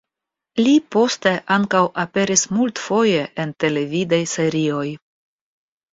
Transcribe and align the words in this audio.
Li 0.59 0.71
poste 0.95 1.33
ankaŭ 1.57 1.83
aperis 2.05 2.45
multfoje 2.55 3.23
en 3.45 3.53
televidaj 3.65 4.21
serioj. 4.37 4.85